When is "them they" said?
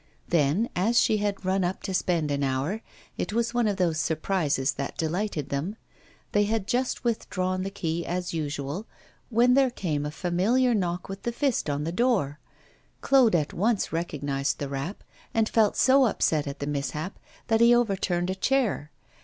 5.49-6.45